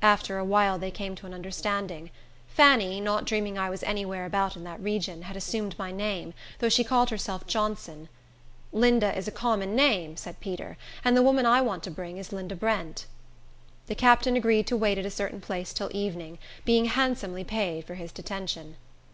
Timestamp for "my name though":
5.78-6.70